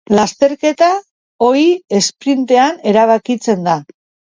[0.17, 0.87] Lasterketa,
[1.49, 1.67] ohi,
[1.99, 3.79] esprintean erabakitzen da.